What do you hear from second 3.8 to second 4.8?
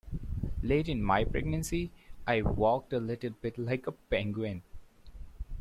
a Penguin.